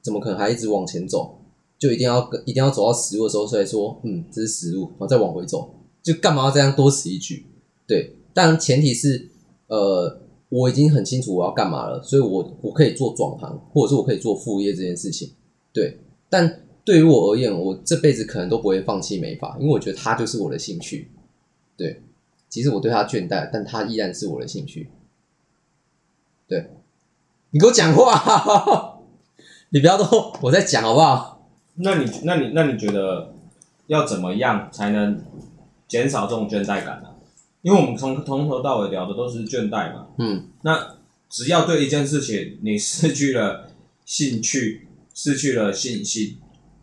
[0.00, 1.36] 怎么可能还一直往前走？
[1.78, 5.68] 就一定要一定要走到死路的时候，所以说嗯这是死路，然后再往回走，
[6.02, 7.44] 就干嘛要这样多此一举？
[7.86, 9.28] 对，但前提是
[9.66, 15.28] 呃我已经很清楚我要干嘛了，所以我我可以做转行，或者是我可以做副业这件事情，
[15.70, 16.00] 对。
[16.34, 21.08] 但对于我而言，我这辈子可能都不会放弃美发，因为我觉得它就是我的兴趣。
[21.76, 22.02] 对，
[22.48, 24.90] 即使我对它倦怠，但它依然是我的兴趣。
[26.48, 26.72] 对，
[27.52, 28.98] 你给我讲话，
[29.70, 31.48] 你不要都我在讲好不好？
[31.76, 33.32] 那你那你那你觉得
[33.86, 35.24] 要怎么样才能
[35.86, 37.10] 减少这种倦怠感呢？
[37.62, 40.08] 因为我们从从头到尾聊的都是倦怠嘛。
[40.18, 40.96] 嗯，那
[41.30, 43.70] 只要对一件事情你失去了
[44.04, 44.83] 兴趣，
[45.14, 46.36] 失去了信心，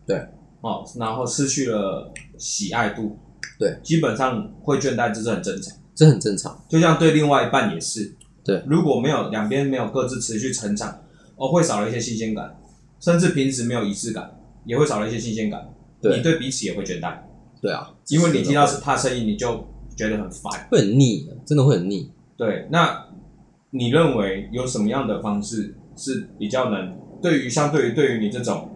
[0.08, 0.18] 对，
[0.62, 3.20] 哦，然后失去了喜爱度，
[3.60, 5.78] 对，基本上会倦怠，这是很正常。
[5.94, 6.64] 这很正常。
[6.68, 11.04] 就像对另外一半也是，对，如果没有两边没有各自持续成长，
[11.36, 12.58] 哦，会少了一些新鲜感，
[13.00, 14.32] 甚至平时没有仪式感，
[14.66, 15.72] 也会少了一些新鲜感。
[16.02, 17.20] 对你对彼此也会倦怠，
[17.62, 20.68] 对啊，因为你听到是他声音，你就觉得很烦。
[20.72, 22.10] 会很腻，真的会很腻。
[22.36, 23.06] 对，那
[23.70, 28.70] 你认为有什么样的方式是比较能对于相对于对于你这种，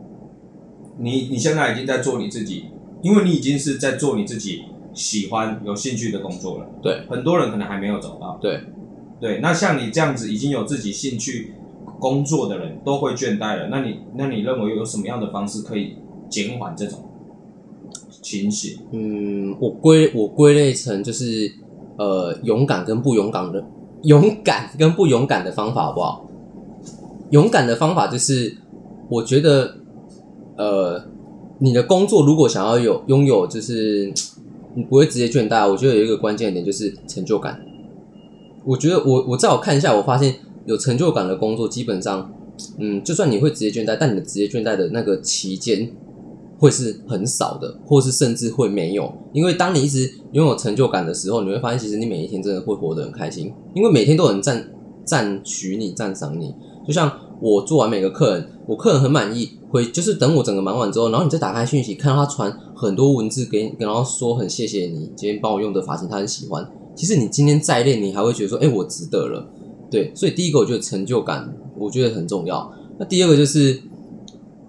[1.00, 2.66] 你你现在已经在做你自己，
[3.02, 6.70] 因为你已经是在做你自己喜欢有兴趣的工作了。
[6.82, 8.38] 对，很多人可能还没有找到。
[8.42, 8.62] 对，
[9.20, 11.54] 对，那像你这样子已经有自己兴趣
[12.00, 13.70] 工作的人，都会倦怠了。
[13.70, 15.98] 那你那你认为有什么样的方式可以
[16.30, 17.10] 减缓这种
[18.22, 18.80] 情形？
[18.92, 21.52] 嗯，我归我归类成就是
[21.98, 23.66] 呃勇敢跟不勇敢的
[24.04, 26.30] 勇敢跟不勇敢的方法好不好？
[27.36, 28.56] 勇敢的方法就是
[29.10, 29.76] 我觉得
[30.58, 31.04] 呃
[31.60, 34.13] 你的工作如果想要有拥有就是
[34.74, 37.62] 你不会直接倦怠，我觉得有一个关键点就是成就感。
[38.65, 42.34] 我觉得我我在我看一下，我发现有成就感的工作，基本上，
[42.78, 45.91] 嗯，就算你会职业倦怠，但你的职业倦怠的那个期间
[46.58, 49.13] 会是很少的，或是甚至会没有。
[49.34, 54.71] 因为当你一直拥有成就感的时候，你会发现，其实你每一天真的会活得很开心，因为每天都有人赞
[55.06, 56.54] 赞许你、赞赏你。
[56.86, 57.10] 就像
[57.41, 66.65] 我做完每个客人，我客人很满意，回就是等我整个忙完之后，然后你再打开讯息，看到他传很多文字给你，然后说很谢谢你今天帮我用的发型，他很喜欢。
[66.95, 69.45] 其实你今天再练，你还会觉得说，哎、我值得了。
[69.91, 72.71] 对，所以第一个我觉得成就感，我觉得很重要。
[72.98, 73.82] 那第二个就是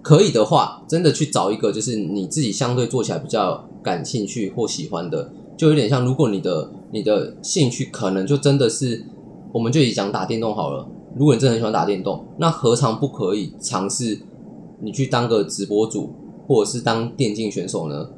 [0.01, 9.05] 可以的话，真的去找一个就是你自己相对做起来比较感兴趣或喜欢的，就有点像，如果你的你的兴趣可能就真的是，
[9.53, 10.87] 我们就以讲打电动好了。
[11.17, 14.19] 如果你真的很喜欢打电动，那何尝不可以尝试
[14.81, 16.11] 你去当个直播主，
[16.47, 18.09] 或者是当电竞选手呢？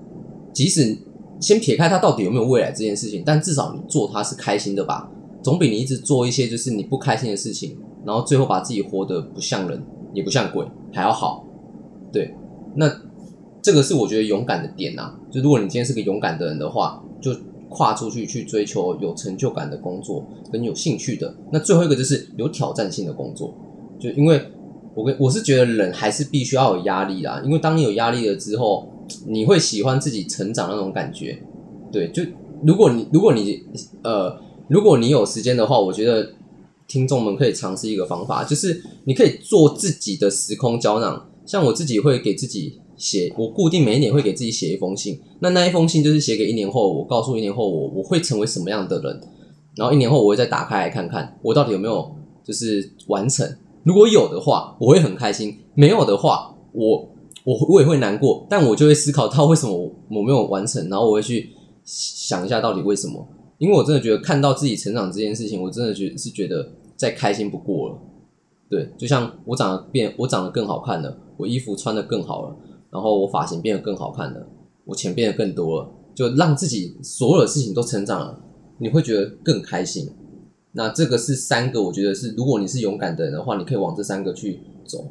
[0.52, 0.98] 即使
[1.40, 5.10] 先撇开它到底有没有未来这件事情，但至少你做它是开心的吧，
[5.42, 9.82] 总比你一直做一些就是你不开心的事情，然后最后把自己活得不像人
[10.14, 11.46] 也不像鬼还要好。
[12.12, 12.36] 对，
[12.76, 12.92] 那
[13.62, 15.18] 这个是我觉得勇敢的点啊。
[15.32, 17.32] 就如果你今天是个勇敢的人的话，就
[17.70, 21.34] 跨出去去追求有成就感的工作，跟有兴趣的。
[21.52, 23.54] 那最后一个就是有挑战性的工作，
[24.00, 24.42] 就因为
[24.96, 28.90] 我跟我是觉得人还是必须要有压力啦，因为当你有压力了之后，
[29.28, 31.42] 你会喜欢自己成长那种感觉。
[31.92, 32.24] 对，就
[32.66, 33.64] 如果你如果你
[34.04, 34.36] 呃
[34.68, 36.34] 如果你有时间的话，我觉得
[36.88, 41.28] 听众们可以尝试一个方法，就是你可以做自己的时空胶囊。
[41.46, 45.20] 像我自己会给自己写，我固定每一年会给自己写一封信。
[45.40, 49.22] 那那一封信就是写给一年后，我告诉一年后我我会成为什么样的人，
[49.76, 53.50] 然后一年后我会再打开来看看我到底有没有就是完成。
[53.84, 57.10] 如果有的话，我会很开心；没有的话，我
[57.46, 58.46] 我我也会难过。
[58.50, 61.52] 但我就会思考到为什么我我没有完成，然后我会去
[61.86, 63.26] 想一下到底为什么。
[63.58, 67.98] 因为我真的觉得看到自己成长这件事情，我真的觉是觉得再开心不过了。
[68.70, 72.56] 对，就像我长得变，我长得更好看了，我衣服穿的更好了，
[72.92, 74.48] 然后我发型变得更好看了，
[74.86, 78.42] 我钱变得更多了，就让自己所有的事情都成长了，
[78.78, 80.10] 你会觉得更开心。
[80.72, 85.08] 那这个是三个，我觉得是，如果你是勇敢的人的话，你可以往这三个去走。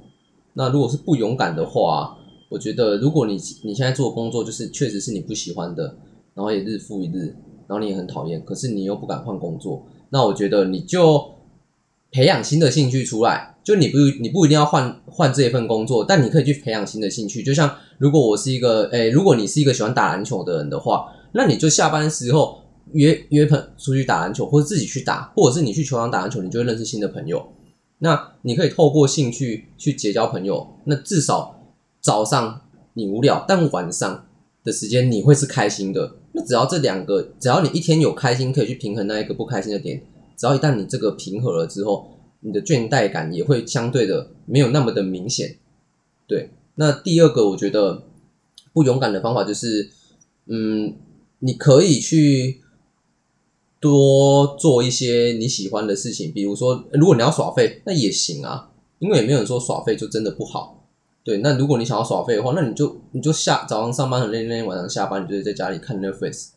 [0.54, 2.16] 那如果是不勇敢的话，
[2.48, 5.96] 我觉得如果你你现在做的工作就是确实是你不喜欢的，
[6.34, 7.34] 然后也日复一日，
[7.66, 11.28] 然后你也很讨厌，可是你又不敢换工作，那我觉得你就
[12.10, 13.54] 培养新的兴趣出来。
[13.64, 17.42] 就你不你不一定要换换这一份工作，但你可以去培养新的兴趣。
[17.42, 27.46] 就像如果我是一个诶，如果你是一个喜欢打篮球的人的话，那你就下班时候约约朋出去打篮球，或者自己去打，或者是你去球场打篮球，你就会认识新的朋友。
[27.98, 30.66] 那你可以透过兴趣去结交朋友。
[30.84, 31.60] 那至少
[32.00, 32.62] 早上
[32.94, 34.24] 你无聊，但晚上
[34.64, 36.14] 的时间你会是开心的。
[36.32, 40.02] 那只要这两个，只要你一天有开心，可以去平衡那一个不开心的点。
[40.38, 45.56] 只要一旦你这个平和了之后，你的倦怠感也会相对的没有那么的明显。
[46.28, 48.04] 对，那第二个我觉得
[48.72, 49.90] 不勇敢的方法就是，
[50.46, 50.94] 嗯，
[51.40, 52.60] 你可以去
[53.80, 58.70] 多做一些你喜欢的事情，比如说，如果你要耍废，那也行啊，
[59.00, 60.86] 因为也没有人说耍废就真的不好。
[61.24, 66.50] 对，那如果你想要耍废的话，那你就你就下早上上班很累累，晚上下班你就在家里看 Netflix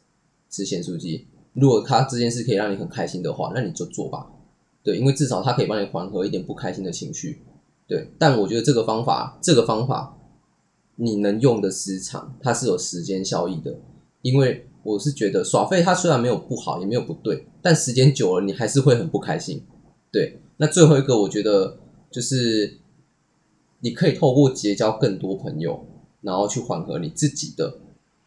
[0.50, 1.28] 吃咸酥鸡。
[1.54, 4.32] 如果他这件事可以让你很开心的话，那你就做吧。
[4.84, 7.42] 对，因为至少他可以帮你缓和一点不开心的情绪。
[7.88, 10.18] 对，但我觉得这个方法，这个方法
[10.96, 13.80] 你能用的时长，它是有时间效益的。
[14.22, 19.64] 因为我是觉得耍废它虽然没有不好，也没有不对，但时间久了你还是会很不开心。
[20.12, 22.80] 对，那最后一个我觉得就是
[23.80, 25.86] 你可以透过结交更多朋友，
[26.22, 27.80] 然后去缓和你自己的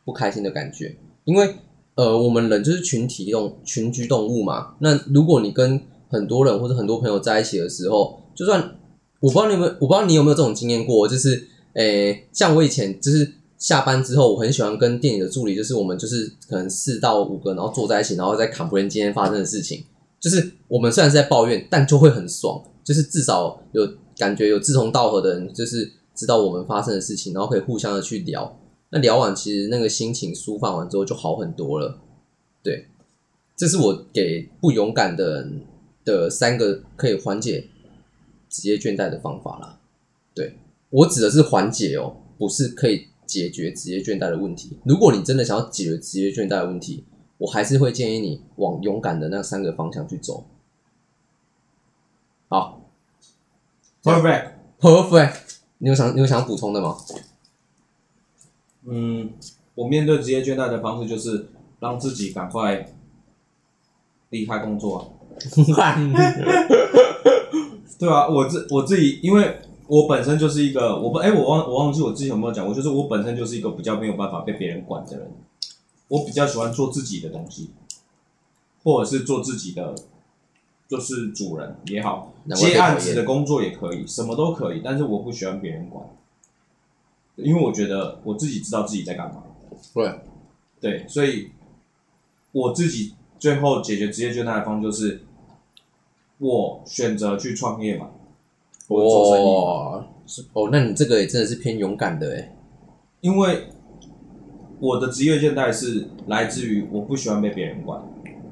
[0.04, 0.96] 不开心的感觉。
[1.24, 1.54] 因为
[1.96, 4.74] 呃，我们人就是群体动群居动物嘛。
[4.80, 8.76] 那如果你跟很多人或者很多朋友在一起的时候，就算
[9.20, 19.85] 我不知道你有没有，我不知道你有没有这种经验过，就是诶，像我以前就是下班之后，我很喜欢跟店里的助理，就是我们就是可能四到五个，然后坐在一起，然后再 complain 今天发生的事情。
[20.20, 28.57] 就是我们虽然是在抱怨，但就会很爽，就是至少有感觉有志同道合的人，就是知道我们发生的事情，然后可以互相的去聊。
[28.94, 32.00] 那聊完，其实那个心情舒放完之后就好很多了。
[32.62, 32.87] 对，
[33.54, 35.66] 这是我给不勇敢的人。
[36.07, 37.66] 的三个可以缓解
[38.50, 39.80] 职业倦怠的方法啦。
[40.35, 40.59] 对
[40.90, 44.76] 我指的是缓解哦，不是可以解决职业倦怠的问题。
[44.85, 47.07] 如果你真的想要解决职业倦怠的问题，
[47.38, 50.44] 我还是会建议你往勇敢的那三个方向去走。
[52.50, 52.90] 好
[54.02, 55.37] ，perfect，perfect。
[55.78, 56.98] 你有想你有想补充的吗？
[58.86, 59.30] 嗯，
[59.74, 61.48] 我面对职业倦怠的方式就是
[61.80, 62.86] 让自己赶快
[64.30, 65.12] 离开工作。
[67.98, 75.30] 对啊，我自我自己，因为我本身就是一个，我不哎，我忘我忘记我之前有没有讲过，就是我本身就是一个比较没有办法被别人管的人，
[76.08, 77.70] 我比较喜欢做自己的东西，
[78.82, 79.94] 或者是做自己的，
[80.88, 86.04] 就是主人也好，接案子的工作也可以，什么都可以，但是我不喜欢别人管，
[87.36, 89.42] 因为我觉得我自己知道自己在干嘛。
[89.92, 90.20] 对，
[90.80, 91.50] 对，所以
[92.52, 93.14] 我自己。
[93.36, 95.20] 最后解决职业倦怠的方就是，
[96.38, 98.08] 我选择去创业嘛，
[98.88, 100.48] 我做生意。
[100.54, 102.56] 哦，那你这个也真的是偏勇敢的哎，
[103.20, 103.64] 因为
[104.80, 108.02] 我的职业倦怠是来自于我不喜欢被别人管，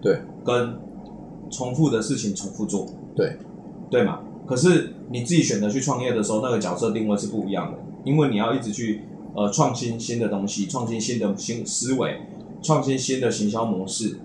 [0.02, 0.78] 对，跟
[1.50, 3.38] 重复的事情重复做，对，
[3.88, 4.20] 对嘛。
[4.46, 9.02] 可是你自己选择去创业的时候，那个角色定位是不一样的，因为你要一直去
[9.34, 12.20] 呃创新新的东西，创新新的新思维，
[12.62, 14.18] 创新新的行销模式。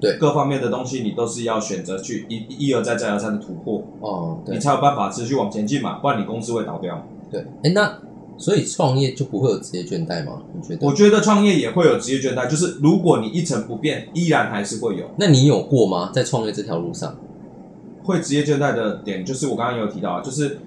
[0.00, 7.06] 对各方面的东西，你都是要选择去一一而再再而三的突破哦，你才有办法持续往前进嘛，不然你公司会倒掉。
[7.30, 8.00] 对，哎，那
[8.36, 10.42] 所以创业就不会有职业倦怠吗？
[10.52, 10.84] 你觉得？
[10.84, 15.08] 我觉得创业也会有职业倦怠，就是如果你一成不变，依然还是会有。
[15.18, 16.10] 那你有过吗？
[16.12, 17.16] 在创业这条路上，
[18.02, 20.58] 会职业倦怠的点，就是我刚刚有提到啊，就是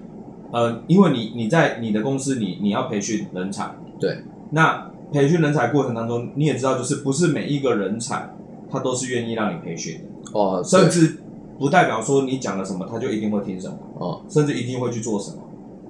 [0.52, 8.32] 呃，因为你你在你的公司，你你要培训人才，对，那培训人才过程当中，你也知道，就是不是每一个人才。
[8.68, 11.18] 他都是愿意让你培训的哦，甚至
[11.56, 15.36] 不代表说你讲了什么，他就一定会听什么哦，甚至一定会去做什么。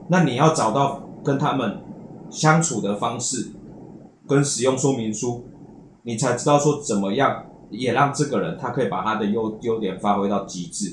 [0.09, 1.79] 那你要找到跟他们
[2.29, 3.49] 相处的方式，
[4.29, 5.47] 跟使用说明书，
[6.03, 10.93] 你才知道说怎么样也让这个人他可以把他的优优点发挥到极致。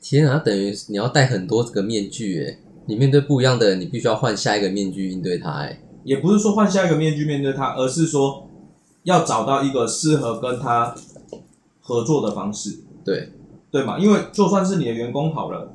[0.00, 5.80] 天啊，等于你要戴很多这个面具诶，你面对不一样的人，你必须要换下一个面具应对他哎。
[6.04, 8.48] 也不是说换下一个面具面对他，而是说
[9.04, 10.94] 要找到一个适合跟他。
[11.86, 13.28] 合作的方式，对
[13.70, 13.98] 对嘛？
[13.98, 15.74] 因为就算是你的员工好了，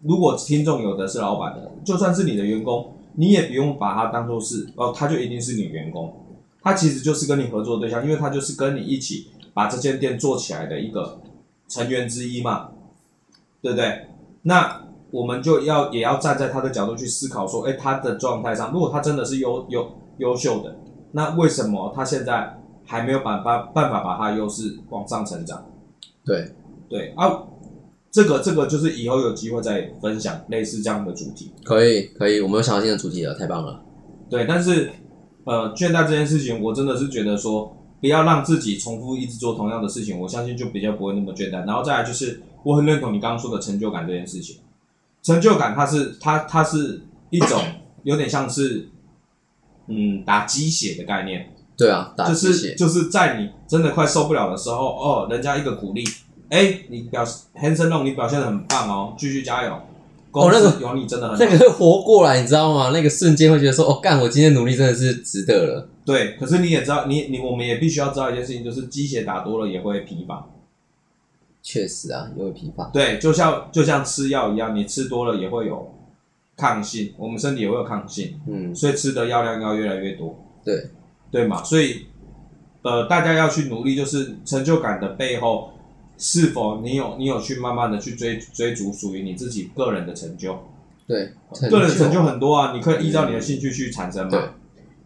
[0.00, 6.12] 如果听众有的是老板的，就算是你的员工，你也不用把他当做是哦，他就一定是你员工，
[6.60, 11.20] 他其实就是跟你合作对象，因为他就是跟你一起把这间店做起来的一个
[11.68, 12.70] 成员之一嘛，
[13.60, 14.08] 对不对？
[14.42, 14.81] 那
[15.12, 20.74] 我们就要也要站在他的角度去思考说，哎，他的状态上，如果他真的是优优优秀的，
[21.12, 25.64] 那为什么他现在还没有办法办法把他的优势往上成长？
[26.24, 26.52] 对
[26.88, 27.42] 对啊，
[28.10, 31.52] 这个这个就是以后有机会再分享类似这样的主题。
[31.62, 33.82] 可以可以，我们有想到新的主题了，太棒了。
[34.30, 34.90] 对，但是
[35.44, 41.66] 呃，倦怠这件事情，我真的是觉得说，不要让自己重复一直做同样的事情，我相信就比较不会那么倦怠。
[41.66, 44.56] 然后再来就是，我很认同你刚刚说的成就感这件事情。
[45.22, 47.62] 成就感它是它它是一种
[48.02, 48.88] 有点像是
[49.86, 56.04] 嗯打鸡血的概念，对啊，打就是鸡血，就是在你真的快受不了的时候，哦，人家一个鼓励，
[56.50, 59.80] 哎，你表 Hanson Long 你表现的很棒哦，继续加油，
[60.30, 61.44] 公那司有你真的很好。
[61.44, 62.90] 那个会活过来，你知道吗？
[62.92, 65.88] 那个瞬间会觉得说，哦，干，我今天努力真的是值得了。
[66.04, 70.44] 对，可是你也知道，你你我们也必须要知道一件事情，就是鸡血打多了也会疲乏。
[71.62, 72.90] 确实啊，也会疲乏。
[72.92, 75.94] 对，就像就像吃药一样，你吃多了也会有
[76.56, 80.90] 抗性，我们身体也会有抗性，嗯，所以吃的药量要越来越多，对，
[81.30, 81.62] 对嘛？
[81.62, 82.06] 所以
[82.82, 85.72] 呃，大家要去努力，就是成就感的背后，
[86.18, 90.58] 是否你有你有去慢慢的去追追逐属于你自己个人的成就，
[91.06, 91.32] 对，
[91.70, 94.54] 个人成就很多啊，你可以依照你的兴趣去产生嘛。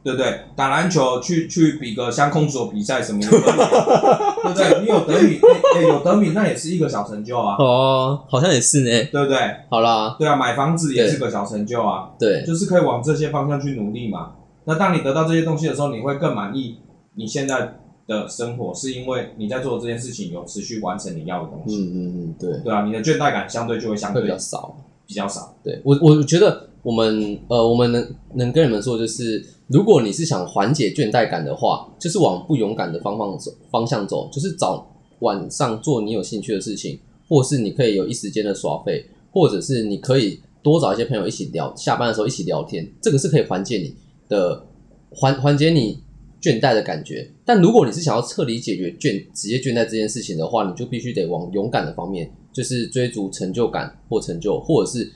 [0.07, 0.41] 对对不对？
[0.55, 4.81] 打篮球去去比个相控手比赛什么的， 对不对？
[4.81, 5.41] 你有得米，
[5.83, 8.91] 有得米那也是一个小成就啊，哦，好像也是呢。
[9.11, 9.39] 对不对？
[9.69, 14.35] 好啦，对啊，买房子也是个小成就啊，对，就是可以往这些方向去努力嘛。
[14.65, 16.79] 那当你得到这些东西的时候，你会更满意
[17.17, 24.77] 你现在的生活，是因为你在做的这件事情有持续完成你要的东西，嗯嗯嗯，对，对啊，你的倦怠感相对就会相会比对较少。
[25.09, 25.55] 比较少。
[25.63, 36.97] 对我，我觉得我们呃，我们能能跟你们说，就是如果你是想缓解倦怠感的话，就是往不勇敢的方向走，方向走，就是找晚上做你有兴趣的事情，
[37.29, 43.93] 或是你可以有一时间的耍废，或者是你可以多找一些朋友一起聊，下班的时候一起聊天，这个是可以缓解你
[44.29, 44.65] 的
[45.11, 45.99] 缓缓解你
[46.41, 47.29] 倦怠的感觉。
[47.45, 55.11] 但如果你是想要彻底解决倦职业倦怠这件事情的话，你就必须得往勇敢的方面，就是追逐成就感或成就，或者是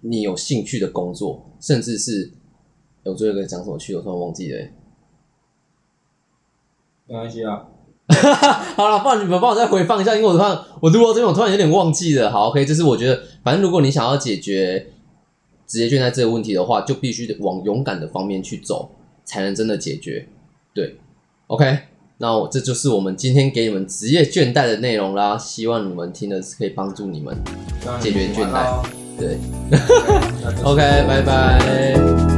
[0.00, 2.32] 你有兴趣的工作，甚至是
[3.04, 4.72] 欸我最后一个讲什么去，我突然忘记了欸、
[7.06, 7.66] 没关系啊，
[8.76, 12.30] 好了，不然你们帮我再回放一下，因为我突然我录到这边，我突然有点忘记了。
[12.30, 14.92] 好，OK，就是我觉得，反正如果你想要解决
[15.66, 18.90] 职业倦怠这个问题的话，就必须得往勇敢的方面去走，
[19.24, 20.28] 才能真的解决。
[20.74, 20.98] 对
[21.46, 21.78] ，OK，
[22.18, 27.36] 那我这就是我们今天给你们职业倦怠的内容啦，希望你们听的是可以帮助你们。
[28.00, 29.38] 解决倦怠对，
[30.64, 32.29] OK，拜拜。